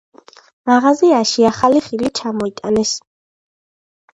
[0.69, 2.95] მაღაზიაში ახალი ხილი ჩამოიტანეს.